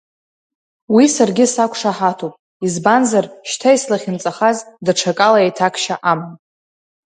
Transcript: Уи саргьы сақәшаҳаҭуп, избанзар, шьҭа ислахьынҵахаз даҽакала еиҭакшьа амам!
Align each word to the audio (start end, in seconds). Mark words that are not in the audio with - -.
Уи 0.95 1.05
саргьы 1.15 1.45
сақәшаҳаҭуп, 1.53 2.33
избанзар, 2.65 3.25
шьҭа 3.49 3.69
ислахьынҵахаз 3.77 4.57
даҽакала 4.85 5.39
еиҭакшьа 5.41 5.95
амам! 6.11 6.31